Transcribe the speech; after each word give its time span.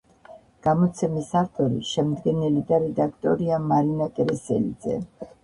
გამოცემის 0.67 1.29
ავტორი, 1.41 1.81
შემდგენელი 1.89 2.65
და 2.73 2.81
რედაქტორია 2.85 3.61
მარინა 3.67 4.09
კერესელიძე. 4.19 4.99